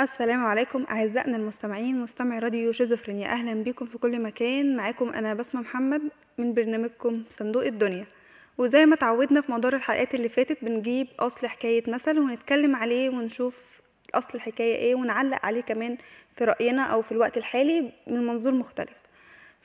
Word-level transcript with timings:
السلام 0.00 0.44
عليكم 0.44 0.86
أعزائنا 0.90 1.36
المستمعين 1.36 2.00
مستمعي 2.00 2.38
راديو 2.38 2.72
شيزوفرينيا. 2.72 3.28
أهلا 3.28 3.62
بكم 3.64 3.86
في 3.86 3.98
كل 3.98 4.22
مكان. 4.22 4.76
معاكم 4.76 5.08
أنا 5.08 5.34
بسمة 5.34 5.60
محمد 5.60 6.02
من 6.38 6.54
برنامجكم 6.54 7.22
صندوق 7.28 7.64
الدنيا. 7.64 8.06
وزي 8.58 8.86
ما 8.86 8.96
تعودنا 8.96 9.40
في 9.40 9.52
مدار 9.52 9.76
الحلقات 9.76 10.14
اللي 10.14 10.28
فاتت 10.28 10.64
بنجيب 10.64 11.06
أصل 11.18 11.46
حكاية 11.46 11.82
مثل 11.90 12.18
ونتكلم 12.18 12.76
عليه 12.76 13.10
ونشوف 13.10 13.64
أصل 14.14 14.30
الحكاية 14.34 14.76
إيه 14.76 14.94
ونعلق 14.94 15.46
عليه 15.46 15.60
كمان 15.60 15.96
في 16.36 16.44
رأينا 16.44 16.82
أو 16.82 17.02
في 17.02 17.12
الوقت 17.12 17.36
الحالي 17.36 17.92
من 18.06 18.26
منظور 18.26 18.52
مختلف. 18.52 18.99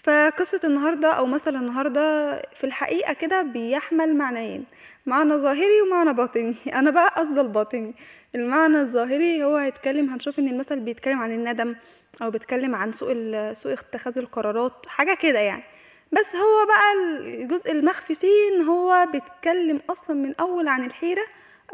فقصة 0.06 0.60
النهاردة 0.64 1.14
أو 1.14 1.26
مثل 1.26 1.56
النهاردة 1.56 2.36
في 2.54 2.64
الحقيقة 2.64 3.14
كده 3.14 3.42
بيحمل 3.42 4.16
معنيين. 4.16 4.66
معنى 5.06 5.34
ظاهري 5.34 5.82
ومعنى 5.82 6.14
باطني. 6.14 6.56
أنا 6.80 6.92
بقى 6.92 7.10
قصد 7.18 7.40
الباطني. 7.40 7.96
المعنى 8.36 8.82
الظاهري 8.82 9.44
هو 9.44 9.56
هيتكلم 9.56 10.10
هنشوف 10.10 10.40
إن 10.40 10.48
المثل 10.48 10.80
بيتكلم 10.80 11.20
عن 11.20 11.32
الندم 11.32 11.76
أو 12.22 12.32
بيتكلم 12.32 12.76
عن 12.76 12.92
سوء 12.92 13.14
سوء 13.54 13.74
اتخاذ 13.74 14.18
القرارات 14.18 14.86
حاجة 14.88 15.18
كده 15.22 15.40
يعني. 15.40 15.64
بس 16.12 16.36
هو 16.36 16.66
بقى 16.66 16.94
الجزء 17.20 17.72
المخفي 17.72 18.16
فيه 18.16 18.50
إن 18.56 18.62
هو 18.62 19.08
بيتكلم 19.12 19.82
أصلا 19.90 20.16
من 20.16 20.36
اول 20.40 20.68
عن 20.68 20.86
الحيرة 20.86 21.26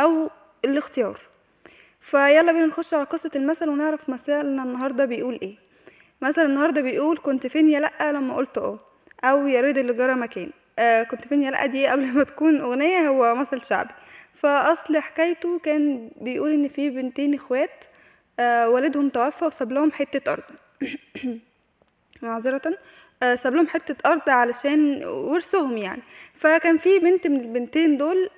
أو 0.02 0.30
الاختيار. 0.66 1.20
فيلا 2.02 2.52
بينا 2.52 2.66
نخش 2.66 2.94
على 2.94 3.04
قصة 3.04 3.32
المثل 3.36 3.70
ونعرف 3.70 4.10
مثلنا 4.10 4.64
النهارده 4.64 5.06
بيقول 5.06 5.40
إيه. 5.42 5.71
مثل 6.22 6.42
النهارده 6.46 6.82
بيقول 6.82 7.18
كنت 7.24 7.48
فين 7.48 7.70
يا 7.70 7.80
لأ 7.80 8.12
لما 8.12 8.36
قلت 8.36 8.58
آه 8.58 8.80
أو 9.24 9.48
يا 9.48 9.62
ريت 9.62 9.78
اللي 9.78 9.94
جرى 9.94 10.16
مكان. 10.16 10.52
آه 10.80 11.04
كنت 11.04 11.28
فين 11.28 11.42
يا 11.44 11.52
لأ 11.52 11.66
دي 11.66 11.88
قبل 11.92 12.14
ما 12.14 12.24
تكون 12.24 12.62
أغنية 12.62 13.08
هو 13.08 13.36
مثل 13.36 13.66
شعبي. 13.66 13.94
فأصل 14.36 14.98
حكايته 15.00 15.60
كان 15.60 16.12
بيقول 16.22 16.52
إن 16.52 16.68
في 16.68 16.90
بنتين 16.90 17.34
إخوات 17.34 17.86
آه 18.40 18.70
والدهم 18.70 19.10
توفى 19.10 19.46
وساب 19.46 19.72
لهم 19.72 19.92
حتة 19.92 20.32
أرض. 20.34 20.44
معذرة. 22.22 22.62
آه 23.24 23.36
ساب 23.36 23.54
لهم 23.56 23.68
حتة 23.68 23.96
أرض 24.12 24.30
علشان 24.30 25.04
ورثهم 25.06 25.78
يعني. 25.78 26.02
فكان 26.40 26.78
في 26.78 27.00
بنت 27.00 27.28
من 27.28 27.40
البنتين 27.42 27.98
دول 27.98 28.30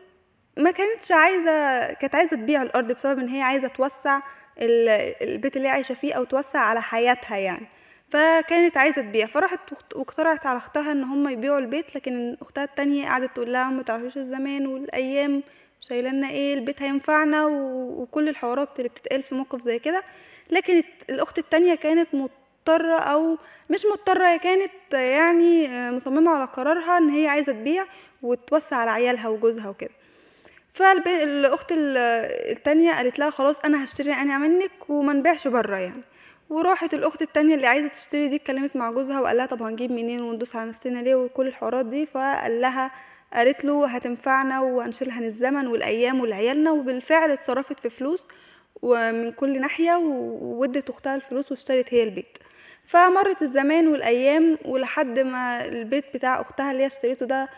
ما 0.57 0.71
كانتش 0.71 1.11
عايزة 1.11 1.93
كانت 1.93 2.15
عايزة 2.15 2.35
تبيع 2.37 2.61
الأرض 2.61 2.91
بسبب 2.91 3.19
إن 3.19 3.27
هي 3.29 3.41
عايزة 3.41 3.67
توسع 3.67 4.17
ال- 4.17 4.23
البيت 4.61 5.57
اللي 5.57 5.67
عايشة 5.67 5.95
فيه 5.95 6.13
أو 6.13 6.23
توسع 6.23 6.59
على 6.59 6.81
حياتها 6.81 7.37
يعني. 7.37 7.67
فكانت 8.09 8.77
عايزة 8.77 9.01
تبيع 9.01 9.25
فراحت 9.27 9.59
واقترحت 9.95 10.45
على 10.45 10.57
أختها 10.57 10.91
إن 10.91 11.03
هم 11.03 11.29
يبيعوا 11.29 11.59
البيت 11.59 11.95
لكن 11.95 12.37
أختها 12.41 12.63
التانية 12.63 13.05
قعدت 13.07 13.31
تقول 13.35 13.53
لها 13.53 13.69
ما 13.69 13.83
تعرفيش 13.83 14.17
الزمان 14.17 14.67
والأيام 14.67 15.43
شايلة 15.81 16.09
لنا 16.09 16.29
إيه 16.29 16.53
البيت 16.53 16.81
هينفعنا 16.81 17.45
وكل 17.45 18.29
الحوارات 18.29 18.69
اللي 18.77 18.89
بتتقال 18.89 19.23
في 19.23 19.35
موقف 19.35 19.61
زي 19.61 19.79
كده. 19.79 20.03
لكن 20.49 20.83
الأخت 21.09 21.37
التانية 21.37 21.75
كانت 21.75 22.09
مضطرة 22.15 22.99
أو 22.99 23.37
مش 23.69 23.85
مضطرة 23.91 24.27
هي 24.27 24.39
كانت 24.39 24.71
يعني 24.93 25.67
مصممة 25.91 26.31
على 26.31 26.45
قرارها 26.45 26.97
إن 26.97 27.09
هي 27.09 27.27
عايزة 27.27 27.51
تبيع 27.51 27.85
وتوسع 28.21 28.75
على 28.75 28.91
عيالها 28.91 29.27
وجوزها 29.27 29.69
وكده. 29.69 29.91
فالاخت 30.73 31.71
ال- 31.71 31.97
التانية 32.51 32.91
قالت 32.93 33.19
لها 33.19 33.29
خلاص 33.29 33.59
أنا 33.65 33.83
هشتري 33.83 34.13
أنا 34.13 34.37
منك 34.37 34.71
وما 34.89 35.13
نبيعش 35.13 35.47
بره 35.47 35.77
يعني. 35.77 36.01
وراحت 36.49 36.93
الأخت 36.93 37.21
التانية 37.21 37.55
اللي 37.55 37.67
عايزة 37.67 37.87
تشتري 37.87 38.27
دي 38.27 38.35
اتكلمت 38.35 38.75
مع 38.75 38.91
جوزها 38.91 39.21
وقال 39.21 39.37
لها 39.37 39.45
طب 39.45 39.61
هنجيب 39.63 39.91
منين 39.91 40.21
وندوس 40.21 40.55
على 40.55 40.69
نفسنا 40.69 40.99
ليه 40.99 41.15
وكل 41.15 41.47
الحوارات 41.47 41.85
دي؟ 41.85 42.05
فقال 42.05 42.61
لها 42.61 42.91
قالت 43.33 43.65
له 43.65 43.87
هتنفعنا 43.87 44.61
وهنشيلها 44.61 45.19
الزمن 45.19 45.67
والأيام 45.67 46.19
ولعيالنا 46.21 46.71
وبالفعل 46.71 47.31
اتصرفت 47.31 47.79
في 47.79 47.89
فلوس 47.89 48.27
ومن 48.81 49.31
كل 49.31 49.61
ناحية 49.61 49.95
وودت 49.95 50.89
أختها 50.89 51.15
الفلوس 51.15 51.51
واشترت 51.51 51.93
هي 51.93 52.03
البيت. 52.03 52.37
فمرت 52.87 53.41
الزمان 53.41 53.87
والأيام 53.87 54.57
ولحد 54.65 55.19
ما 55.19 55.65
البيت 55.65 56.05
بتاع 56.13 56.41
أختها 56.41 56.71
اللي 56.71 56.83
هي 56.83 56.87
اشتريته 56.87 57.25
ده 57.25 57.49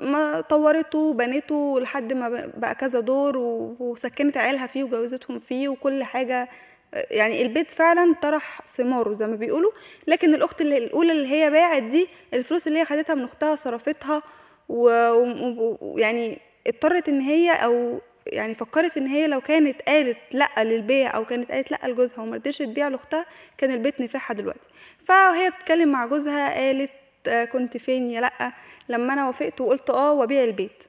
ما 0.00 0.40
طورته 0.40 0.98
وبنته 0.98 1.80
لحد 1.80 2.12
ما 2.12 2.50
بقى 2.56 2.74
كذا 2.74 3.00
دور 3.00 3.36
وسكنت 3.80 4.36
عيالها 4.36 4.66
فيه 4.66 4.84
وجوزتهم 4.84 5.38
فيه 5.38 5.68
وكل 5.68 6.04
حاجة. 6.04 6.48
يعني 7.10 7.42
البيت 7.42 7.70
فعلا 7.70 8.14
طرح 8.22 8.60
ثماره 8.76 9.14
زي 9.14 9.26
ما 9.26 9.36
بيقولوا 9.36 9.70
لكن 10.06 10.34
الأخت 10.34 10.60
اللي 10.60 10.76
الأولى 10.78 11.12
اللي 11.12 11.28
هي 11.28 11.50
باعت 11.50 11.82
دي 11.82 12.08
الفلوس 12.34 12.66
اللي 12.66 12.78
هي 12.78 12.84
خدتها 12.84 13.14
من 13.14 13.24
أختها 13.24 13.56
صرفتها 13.56 14.22
ويعني 14.68 16.38
اضطرت 16.66 17.08
إن 17.08 17.20
هي 17.20 17.50
أو 17.52 18.00
يعني 18.26 18.54
فكرت 18.54 18.96
إن 18.96 19.06
هي 19.06 19.26
لو 19.26 19.40
كانت 19.40 19.82
قالت 19.82 20.18
لأ 20.32 20.64
للبيع 20.64 21.16
أو 21.16 21.24
كانت 21.24 21.50
قالت 21.52 21.70
لأ 21.70 21.78
لجوزها 21.84 22.20
وما 22.20 22.38
تبيع 22.38 22.88
لأختها 22.88 23.26
كان 23.58 23.70
البيت 23.70 24.00
نفعها 24.00 24.34
دلوقتي. 24.34 24.60
فهي 25.08 25.50
بتتكلم 25.50 25.88
مع 25.92 26.06
جوزها 26.06 26.54
قالت 26.54 26.90
كنت 27.28 27.76
فين 27.76 28.10
يا 28.10 28.20
لأ. 28.20 28.52
لما 28.88 29.12
أنا 29.12 29.26
وافقت 29.26 29.60
وقلت 29.60 29.90
آه 29.90 30.12
وأبيع 30.12 30.44
البيت. 30.44 30.82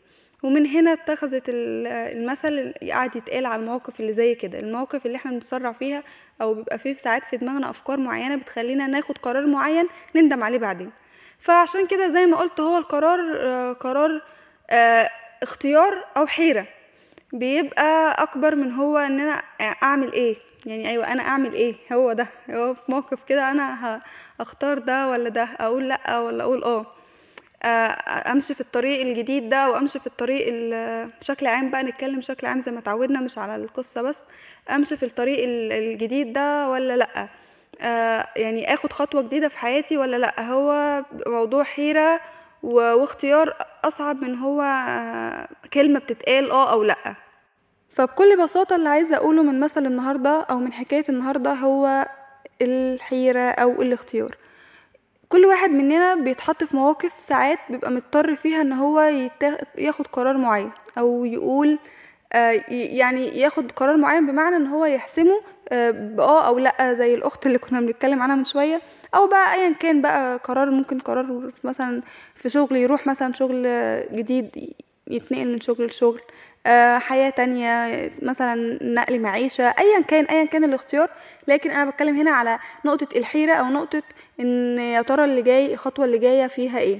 ومن 0.44 0.66
هنا 0.66 0.94
اتخذت 0.94 1.50
ال- 1.50 1.88
المثل 1.88 2.73
قاعد 2.90 3.16
يتقال 3.16 3.46
على 3.46 3.62
المواقف 3.62 4.00
اللي 4.00 4.13
زي 4.13 4.35
كده. 4.35 4.59
المواقف 4.59 5.06
اللي 5.06 5.18
إحنا 5.18 5.31
بنتسرع 5.31 5.72
فيها 5.72 6.03
أو 6.41 6.53
بيبقى 6.53 6.79
فيه 6.79 6.97
ساعات 6.97 7.24
في 7.25 7.38
دماغنا 7.38 7.69
أفكار 7.69 7.97
معينة 8.00 8.35
بتخلينا 8.35 8.88
ناخد 8.88 9.18
قرار 9.18 9.47
معين 9.47 9.88
نندم 10.16 10.44
عليه 10.44 10.57
بعدين. 10.57 10.91
فعشان 11.40 11.88
كده 11.88 12.09
زي 12.09 12.25
ما 12.25 12.38
قلت 12.38 12.59
هو 12.59 12.78
القرار 12.78 13.19
آه، 13.40 13.74
قرار 13.74 14.22
آه، 14.69 15.09
اختيار 15.44 16.06
أو 16.18 16.28
حيرة. 16.28 16.66
بيبقى 17.40 18.23
أكبر 18.23 18.56
من 18.56 18.72
هو 18.72 18.97
إن 18.97 19.19
أنا 19.19 19.41
أعمل 19.84 20.13
إيه. 20.13 20.35
يعني 20.66 20.90
أيوه 20.90 21.12
أنا 21.13 21.23
أعمل 21.23 21.53
إيه؟ 21.53 21.75
هو 21.94 22.13
ده. 22.13 22.28
هو 22.50 22.73
في 22.73 22.81
موقف 22.91 23.23
كده 23.23 23.51
أنا 23.51 23.96
ه- 23.96 24.01
اختار 24.41 24.78
ده 24.79 25.09
ولا 25.09 25.29
ده؟ 25.29 25.50
أقول 25.59 25.90
لأ 25.90 26.19
ولا 26.19 26.44
أقول 26.44 26.63
آه. 26.63 26.85
آه، 27.63 28.31
أمشي 28.31 28.53
في 28.53 28.62
الطريق 28.62 29.01
الجديد 29.01 29.50
ده 29.50 29.69
وأمشي 29.69 30.00
في 30.00 30.07
الطريق 30.07 30.45
ال- 30.50 31.09
بشكل 31.22 31.47
عام 31.47 31.69
بقى 31.69 31.84
نتكلم 31.84 32.19
بشكل 32.19 32.47
عام 32.47 32.62
زي 32.62 32.72
ما 32.72 32.79
اتعودنا 32.79 33.19
مش 33.19 33.38
على 33.38 33.56
القصة 33.56 34.01
بس. 34.01 34.24
أمشي 34.72 34.97
في 34.97 35.06
الطريق 35.06 35.44
ال- 35.44 35.72
الجديد 35.72 36.34
ده 36.34 36.69
ولا 36.69 36.97
لأ؟ 36.97 37.28
آه، 37.81 38.28
يعني 38.35 38.74
آخد 38.74 38.91
خطوة 38.94 39.22
جديدة 39.22 39.47
في 39.47 39.57
حياتي 39.57 39.97
ولا 39.97 40.16
لأ؟ 40.18 40.41
هو 40.41 41.01
موضوع 41.28 41.63
حيرة 41.63 42.19
واختيار 42.63 43.53
أصعب 43.84 44.22
من 44.24 44.35
هو 44.35 44.62
كلمة 45.74 46.00
بتتقال 46.00 46.51
آه 46.51 46.72
أو 46.72 46.84
لأ. 46.84 47.16
فبكل 47.95 48.38
بساطة 48.44 48.75
اللي 48.75 48.89
عايزة 48.89 49.16
أقوله 49.16 49.44
من 49.44 49.59
مثل 49.59 49.85
النهاردة 49.85 50.41
أو 50.41 50.59
من 50.59 50.73
حكاية 50.73 51.03
النهاردة 51.09 51.53
هو 51.53 52.07
الحيرة 52.61 53.50
أو 53.50 53.81
الاختيار. 53.81 54.38
كل 55.29 55.45
واحد 55.45 55.69
مننا 55.69 56.16
بيتحط 56.16 56.63
في 56.63 56.75
مواقف 56.75 57.11
ساعات 57.19 57.59
بيبقى 57.69 57.91
مضطر 57.91 58.35
فيها 58.35 58.61
إن 58.61 58.73
هو 58.73 59.00
ياخد 59.78 60.07
قرار 60.07 60.38
معين 60.38 60.72
أو 60.97 61.25
يقول 61.25 61.79
آه، 62.33 62.63
يعني 62.69 63.39
ياخد 63.39 63.72
قرار 63.72 63.97
معين 63.97 64.27
بمعنى 64.27 64.56
إن 64.56 64.67
هو 64.67 64.85
يحسمه 64.85 65.41
آه، 65.69 65.91
باه 65.91 66.47
أو 66.47 66.59
لأ 66.59 66.94
زي 66.94 67.13
الأخت 67.16 67.45
اللي 67.45 67.57
كنا 67.57 67.79
بنتكلم 67.81 68.22
عنها 68.22 68.35
من 68.35 68.45
شوية 68.45 68.81
أو 69.16 69.27
بقى 69.27 69.53
ايا 69.53 69.73
كان 69.73 70.01
بقى 70.01 70.38
قرار 70.38 70.72
ممكن 70.72 71.00
قرار 71.00 71.51
مثلا 71.63 72.01
في 72.35 72.50
شغل 72.50 72.75
يروح 72.77 73.07
مثلا 73.07 73.33
شغل 73.33 73.63
جديد 74.16 74.73
يتنقل 75.07 75.47
من 75.51 75.62
شغل 75.62 75.85
لشغل. 75.85 76.22
آه، 76.65 76.97
حياة 76.97 77.29
تانية 77.29 78.11
مثلا 78.21 78.79
نقل 78.83 79.19
معيشة 79.19 79.63
ايا 79.63 80.01
كان 80.01 80.25
ايا 80.25 80.45
كان 80.45 80.63
الاختيار. 80.63 81.09
لكن 81.47 81.71
أنا 81.71 81.89
بتكلم 81.91 82.15
هنا 82.17 82.31
على 82.31 82.59
نقطة 82.85 83.07
الحيرة 83.17 83.53
أو 83.53 83.65
نقطة 83.65 84.03
إن 84.39 84.77
يا 84.79 85.01
ترى 85.01 85.25
اللي 85.25 85.41
جاي 85.41 85.73
الخطوة 85.73 86.05
اللي 86.05 86.17
جاية 86.17 86.47
فيها 86.47 86.79
إيه. 86.79 86.99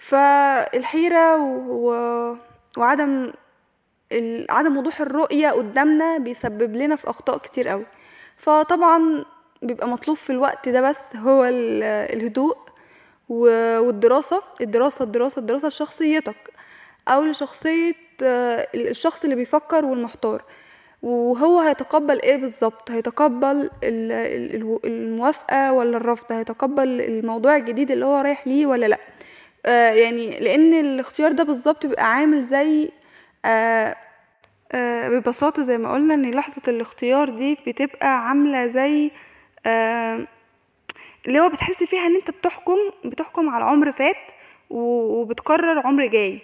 فالحيرة 0.00 1.36
و... 1.68 1.90
وعدم 2.78 3.32
عدم 4.50 4.76
وضوح 4.76 5.00
الرؤية 5.00 5.50
قدامنا 5.50 6.18
بيسبب 6.18 6.76
لنا 6.76 6.96
في 6.96 7.10
أخطاء 7.10 7.38
كتير 7.38 7.68
قوي 7.68 7.86
فطبعا 8.36 9.24
بيبقى 9.62 9.88
مطلوب 9.88 10.16
في 10.16 10.30
الوقت 10.30 10.68
ده 10.68 10.80
بس 10.90 10.96
هو 11.16 11.44
ال- 11.44 11.82
الهدوء 12.16 12.56
والدراسة. 13.28 14.42
الدراسة 14.60 15.02
الدراسة 15.04 15.38
الدراسة 15.40 15.68
لشخصيتك 15.68 16.36
أو 17.08 17.22
لشخصية 17.22 17.92
الشخص 18.22 19.24
اللي 19.24 19.34
بيفكر 19.36 19.84
والمحتار. 19.84 20.42
وهو 21.02 21.60
هيتقبل 21.60 22.22
إيه 22.22 22.36
بالظبط؟ 22.36 22.90
هيتقبل 22.90 23.56
ال- 23.84 24.12
ال- 24.12 24.54
الو- 24.56 24.80
الموافقة 24.84 25.72
ولا 25.72 25.96
الرفض؟ 25.96 26.32
هيتقبل 26.32 27.00
الموضوع 27.00 27.56
الجديد 27.56 27.90
اللي 27.90 28.04
هو 28.06 28.16
رايح 28.20 28.46
ليه 28.46 28.66
ولا 28.66 28.86
لأ؟ 28.86 28.98
آه 29.66 29.90
يعني 29.90 30.40
لأن 30.40 30.74
الاختيار 30.74 31.32
ده 31.32 31.44
بالظبط 31.44 31.86
بيبقى 31.86 32.04
عامل 32.14 32.44
زي 32.44 32.88
آه 33.44 33.96
آه 34.72 35.08
ببساطة 35.08 35.62
زي 35.62 35.78
ما 35.78 35.92
قلنا 35.92 36.14
إن 36.14 36.30
لحظة 36.30 36.62
الاختيار 36.68 37.28
دي 37.30 37.58
بتبقى 37.66 38.28
عاملة 38.28 38.66
زي 38.66 39.10
آه 39.66 40.26
اللي 41.26 41.40
هو 41.40 41.48
بتحس 41.48 41.82
فيها 41.84 42.06
إن 42.06 42.16
أنت 42.16 42.30
بتحكم 42.30 42.76
بتحكم 43.04 43.48
على 43.50 43.64
عمر 43.64 43.92
فات 43.92 44.16
وبتقرر 44.70 45.86
عمر 45.86 46.06
جاي. 46.06 46.40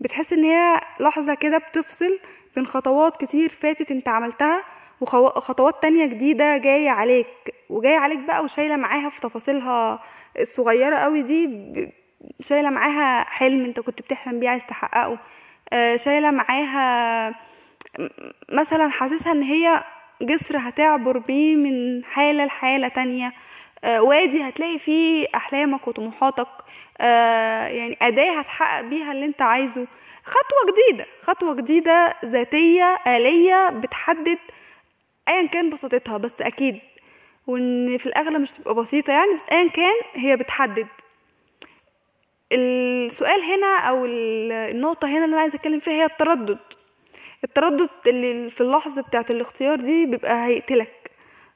بتحس 0.00 0.32
إن 0.32 0.44
هي 0.44 0.80
لحظة 1.00 1.34
كده 1.34 1.58
بتفصل 1.58 2.18
بين 2.56 2.66
خطوات 2.66 3.16
كتير 3.24 3.48
فاتت 3.48 3.90
أنت 3.90 4.08
عملتها 4.08 4.62
وخطوات 5.00 5.82
تانية 5.82 6.06
جديدة 6.06 6.56
جاية 6.56 6.90
عليك 6.90 7.26
وجاية 7.70 7.96
عليك 7.98 8.18
بقى 8.18 8.44
وشايلة 8.44 8.76
معاها 8.76 9.10
في 9.10 9.20
تفاصيلها 9.20 10.02
الصغيرة 10.40 10.96
قوي 10.96 11.22
دي 11.22 11.48
شايلة 12.40 12.70
معاها 12.70 13.24
حلم 13.24 13.64
أنت 13.64 13.80
كنت 13.80 14.02
بتحلم 14.02 14.40
بيه 14.40 14.48
عايز 14.48 14.62
تحققه 14.66 15.18
آه، 15.72 15.96
شايلة 15.96 16.30
معاها 16.30 17.34
مثلا 18.52 18.88
حاسسها 18.88 19.32
إن 19.32 19.42
هي 19.42 19.84
جسر 20.22 20.58
هتعبر 20.58 21.18
بيه 21.18 21.56
من 21.56 22.04
حالة 22.04 22.44
لحالة 22.44 22.88
تانية. 22.88 23.32
وادي 23.84 24.42
هتلاقي 24.48 24.78
فيه 24.78 25.26
أحلامك 25.34 25.88
وطموحاتك. 25.88 26.48
آه، 27.00 27.66
يعني 27.68 27.96
أداة 28.02 28.38
هتحقق 28.40 28.80
بيها 28.80 29.12
اللي 29.12 29.26
أنت 29.26 29.42
عايزه. 29.42 29.86
خطوة 30.24 30.72
جديدة 30.72 31.06
خطوة 31.22 31.54
جديدة 31.54 32.14
ذاتية 32.24 32.98
آلية 33.06 33.68
بتحدد 33.70 34.38
ايا 35.28 35.46
كان 35.46 35.70
بساطتها 35.70 36.16
بس 36.16 36.40
أكيد. 36.42 36.78
وإن 37.46 37.98
في 37.98 38.06
الأغلب 38.06 38.40
مش 38.40 38.50
تبقى 38.50 38.74
بسيطة 38.74 39.10
يعني 39.12 39.34
بس 39.34 39.44
ايا 39.52 39.68
كان 39.68 39.94
هي 40.14 40.36
بتحدد. 40.36 40.86
السؤال 42.52 43.40
هنا 43.42 43.78
أو 43.78 44.04
النقطة 44.06 45.08
هنا 45.08 45.24
اللي 45.24 45.34
أنا 45.34 45.40
عايزة 45.40 45.56
أتكلم 45.56 45.80
فيها 45.80 45.92
هي 45.94 46.04
التردد. 46.04 46.58
التردد 47.44 47.88
اللي 48.06 48.50
في 48.50 48.60
اللحظة 48.60 49.02
بتاعت 49.02 49.30
الاختيار 49.30 49.76
دي 49.80 50.06
بيبقى 50.06 50.46
هيقتلك 50.46 51.10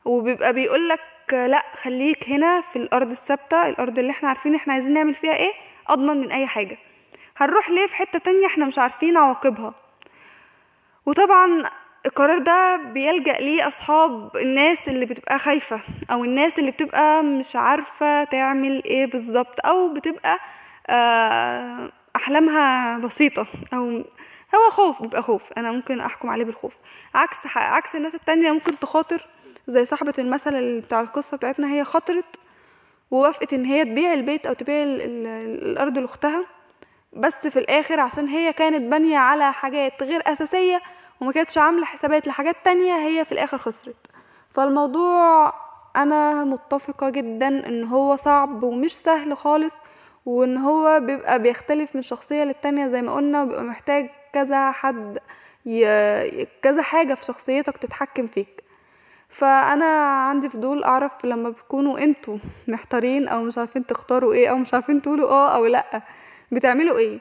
وبيبقى 0.05 0.53
بيقولك 0.53 1.01
لا 1.35 1.62
خليك 1.82 2.29
هنا 2.29 2.61
في 2.73 2.77
الأرض 2.77 3.11
الثابتة 3.11 3.69
الأرض 3.69 3.99
اللي 3.99 4.11
إحنا 4.11 4.29
عارفين 4.29 4.55
إحنا 4.55 4.73
عايزين 4.73 4.93
نعمل 4.93 5.15
فيها 5.15 5.35
إيه 5.35 5.53
أضمن 5.88 6.17
من 6.21 6.32
أي 6.32 6.47
حاجة. 6.47 6.79
هنروح 7.37 7.71
ليه 7.71 7.87
في 7.87 7.94
حتة 7.94 8.19
تانية 8.19 8.47
إحنا 8.47 8.67
مش 8.67 8.79
عارفين 8.79 9.17
عواقبها. 9.17 9.75
وطبعا 11.06 11.62
القرار 12.06 12.38
ده 12.38 12.77
بيلجأ 12.77 13.32
ليه 13.32 13.69
أصحاب 13.69 14.37
الناس 14.37 14.88
اللي 14.88 15.06
بتبقى 15.06 15.38
خايفة 15.38 15.81
أو 16.11 16.25
الناس 16.25 16.59
اللي 16.59 16.71
بتبقى 16.71 17.23
مش 17.23 17.56
عارفة 17.56 18.25
تعمل 18.25 18.85
إيه 18.85 19.06
بالظبط 19.06 19.67
أو 19.67 19.94
بتبقى 19.94 20.38
آه، 20.91 21.91
أحلامها 22.17 22.99
بسيطة 22.99 23.47
أو 23.75 24.05
هو 24.55 24.71
خوف 24.71 25.03
بيبقى 25.03 25.23
خوف. 25.23 25.53
أنا 25.53 25.73
ممكن 25.73 26.00
أحكم 26.00 26.31
عليه 26.31 26.44
بالخوف. 26.44 26.75
عكس 27.15 27.37
عكس 27.56 27.94
الناس 27.97 28.15
التانية 28.15 28.53
ممكن 28.53 28.79
تخاطر 28.79 29.26
زي 29.71 29.85
صاحبة 29.85 30.15
المثل 30.19 30.81
بتاع 30.81 31.01
القصة 31.01 31.37
بتاعتنا 31.37 31.73
هي 31.73 31.85
خاطرت 31.85 32.25
ووافقت 33.11 33.53
إن 33.53 33.65
هي 33.65 33.85
تبيع 33.85 34.13
البيت 34.13 34.47
أو 34.47 34.53
تبيع 34.53 34.83
الأرض 34.83 35.99
لأختها. 35.99 36.45
بس 37.13 37.47
في 37.47 37.59
الآخر 37.59 38.01
عشان 38.01 38.29
هي 38.29 38.53
كانت 38.53 38.91
بانية 38.91 39.19
على 39.19 39.53
حاجات 39.53 40.03
غير 40.03 40.23
أساسية 40.27 40.81
وما 41.21 41.33
كانتش 41.33 41.59
عاملة 41.59 41.85
حسابات 41.85 42.27
لحاجات 42.27 42.57
تانية 42.65 42.95
هي 42.95 43.25
في 43.25 43.33
الآخر 43.33 43.59
خسرت. 43.59 44.07
فالموضوع 44.51 45.53
أنا 45.97 46.45
متفقة 46.45 47.11
جدا 47.11 47.49
إن 47.69 47.85
هو 47.85 48.17
صعب 48.17 48.63
ومش 48.63 48.93
سهل 48.97 49.37
خالص 49.37 49.75
وإن 50.27 50.57
هو 50.59 51.01
بيبقى 51.01 51.43
بيختلف 51.43 51.97
من 51.97 52.03
شخصية 52.03 52.45
للتانية. 52.45 52.87
زي 52.89 53.03
ما 53.03 53.15
قلنا 53.15 53.43
وبيبقى 53.43 53.63
محتاج 53.65 54.11
كذا 54.33 54.71
حد 54.73 55.19
ي... 55.67 55.85
كذا 56.63 56.83
حاجة 56.83 57.15
في 57.15 57.25
شخصيتك 57.25 57.77
تتحكم 57.77 58.27
فيك. 58.27 58.65
فأنا 59.31 59.85
عندي 60.29 60.49
فضول 60.49 60.85
أعرف 60.85 61.25
لما 61.25 61.50
بتكونوا 61.50 61.99
أنتوا 61.99 62.38
محتارين 62.69 63.29
أو 63.29 63.43
مش 63.43 63.59
عارفين 63.59 63.87
تختاروا 63.87 64.32
إيه 64.32 64.49
أو 64.50 64.56
مش 64.56 64.75
عارفين 64.75 65.03
تقولوا 65.03 65.31
آه 65.31 65.55
أو 65.56 65.67
لأ 65.67 66.03
بتعملوا 66.53 66.99
إيه؟ 66.99 67.19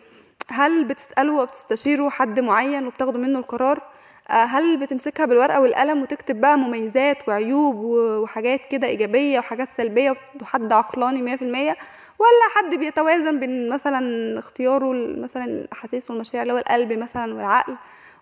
هل 0.50 0.84
بتسألوا 0.86 1.42
وبتستشيروا 1.42 2.10
حد 2.10 2.40
معين 2.40 2.88
وبتاخدوا 2.88 3.22
منه 3.22 3.40
القرار؟ 3.40 3.82
آه، 4.30 4.34
هل 4.46 4.78
بتمسكها 4.78 5.26
بالورقة 5.26 5.62
والقلم 5.62 6.02
وتكتب 6.02 6.42
بقى 6.42 6.58
مميزات 6.58 7.18
وعيوب 7.28 7.76
وحاجات 8.24 8.60
كده 8.72 8.88
إيجابية 8.88 9.40
وحاجات 9.40 9.68
سلبية 9.78 10.16
وحد 10.42 10.74
عقلاني 10.74 11.22
مية 11.22 11.36
في 11.36 11.42
المية؟ 11.42 11.78
ولا 12.20 12.50
حد 12.56 12.76
بيتوازن 12.80 13.40
بين 13.40 13.70
مثلا 13.70 14.40
اختياره 14.40 14.94
مثلا 15.18 15.46
الأحاسيس 15.46 16.10
والمشاعر 16.12 16.42
اللي 16.42 16.54
هو 16.54 16.58
القلب 16.58 16.94
مثلا 16.94 17.34
والعقل 17.34 17.76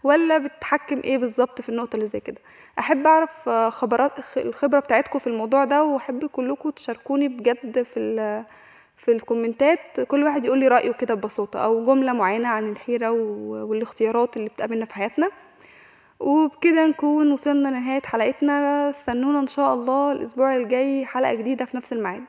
ولا 0.04 0.38
بتحكم 0.38 1.02
إيه 1.04 1.18
بالظبط 1.18 1.62
في 1.62 1.70
النقطة 1.70 1.96
اللي 1.96 2.08
زي 2.08 2.20
كده؟ 2.20 2.38
أحب 2.80 3.08
أعرف 3.08 3.50
خبرات 3.50 4.12
الخبرة 4.38 4.80
بتاعتكم 4.80 5.20
في 5.20 5.28
الموضوع 5.28 5.66
ده 5.66 5.84
وأحب 5.84 6.26
كلكم 6.26 6.70
تشاركوني 6.70 7.28
بجد 7.28 7.84
في 7.84 8.44
في 8.98 9.12
الكومنتات. 9.12 10.02
كل 10.08 10.24
واحد 10.24 10.46
يقول 10.46 10.60
لي 10.60 10.68
رأيه 10.68 10.92
كده 10.92 11.14
ببساطة 11.14 11.60
أو 11.64 11.86
جملة 11.86 12.14
معينة 12.14 12.48
عن 12.48 12.70
الحيرة 12.70 13.12
والاختيارات 13.12 14.38
اللي 14.38 14.50
بتقابلنا 14.50 14.86
في 14.86 14.94
حياتنا. 14.94 15.30
وبكده 16.20 16.88
نكون 16.88 17.32
وصلنا 17.32 17.68
لنهاية 17.70 18.02
حلقتنا. 18.02 18.90
استنونا 18.90 19.40
إن 19.40 19.48
شاء 19.48 19.74
الله 19.74 20.12
الأسبوع 20.12 20.56
الجاي 20.56 21.06
حلقة 21.06 21.34
جديدة 21.34 21.66
في 21.66 21.78
نفس 21.78 21.94
الميعاد. 21.94 22.24